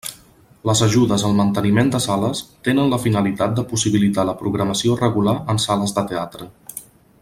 [0.69, 5.63] Les ajudes al manteniment de sales tenen la finalitat de possibilitar la programació regular en
[5.69, 6.55] sales de teatre.